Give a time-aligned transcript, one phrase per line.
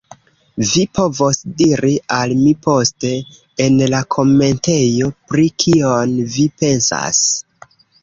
[0.69, 3.13] Vi povos diri al mi poste,
[3.67, 7.25] en la komentejo, pri kion vi pensas.